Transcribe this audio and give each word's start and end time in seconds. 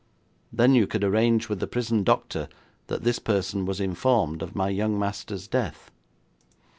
Then 0.51 0.73
you 0.73 0.87
could 0.87 1.03
arrange 1.03 1.47
with 1.47 1.59
the 1.59 1.67
prison 1.67 2.03
doctor 2.03 2.49
that 2.87 3.03
this 3.03 3.19
person 3.19 3.67
was 3.67 3.79
informed 3.79 4.41
of 4.41 4.55
my 4.55 4.69
young 4.69 4.97
master's 4.97 5.47
death.' 5.47 5.91